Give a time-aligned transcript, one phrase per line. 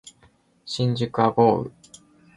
[0.65, 1.69] 新宿は豪雨